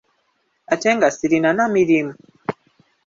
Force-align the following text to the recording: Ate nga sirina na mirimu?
Ate 0.73 0.89
nga 0.95 1.07
sirina 1.17 1.49
na 1.57 1.65
mirimu? 1.73 2.13